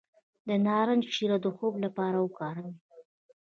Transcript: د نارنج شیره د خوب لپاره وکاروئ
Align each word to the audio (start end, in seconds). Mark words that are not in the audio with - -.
د 0.47 0.49
نارنج 0.65 1.03
شیره 1.15 1.37
د 1.43 1.47
خوب 1.55 1.73
لپاره 1.85 2.17
وکاروئ 2.19 2.75